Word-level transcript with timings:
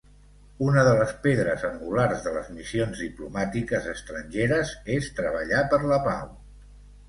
Una 0.67 0.85
de 0.87 0.93
les 0.99 1.11
pedres 1.25 1.65
angulars 1.67 2.23
de 2.29 2.33
les 2.39 2.49
missions 2.57 3.03
diplomàtiques 3.07 3.93
estrangeres 3.95 4.75
és 4.99 5.15
treballar 5.23 5.65
per 5.77 5.85
la 5.97 6.05
pau. 6.13 6.37